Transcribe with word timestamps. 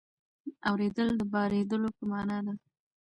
اورېدل 0.69 1.07
د 1.19 1.21
بارېدلو 1.33 1.89
په 1.97 2.03
مانا 2.11 2.37
ده. 2.45 2.53